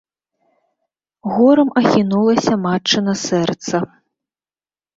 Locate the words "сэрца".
3.27-3.85